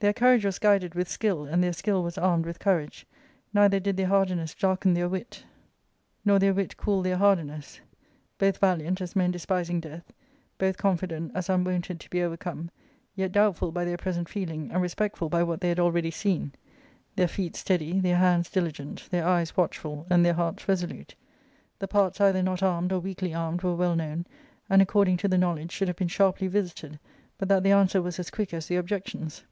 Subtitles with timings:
[0.00, 3.06] Their I courage was guided with skill, and their skill was armed with courage;
[3.52, 5.44] neither did their hardiness darken their wit,
[6.24, 7.80] nor ARCADIA,— Book I, 37 their wit cool their hardiness:
[8.38, 10.10] both valiant, as men despis ing death;
[10.58, 12.70] both confident, as unwonted to be overcome;
[13.14, 16.52] yet doubtful by their present feeling, and respectful by what they had already seen;
[17.14, 21.14] their feet steady, their hands diligent, their eyes watchful, and their hearts resolute.
[21.78, 24.26] The parts either not armed or weakly armed were well known,
[24.68, 26.98] and, according to the knowledge, should have been sharply visited
[27.38, 29.44] but that the answer was as quick as the objections.